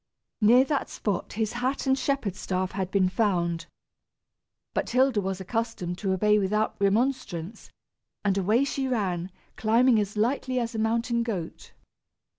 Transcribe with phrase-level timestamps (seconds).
[0.41, 3.67] Near that spot his hat and shepherd staff had been found.
[4.73, 7.69] But Hilda was accustomed to obey without remonstrance,
[8.25, 11.73] and away she ran, climbing as lightly as a mountain goat.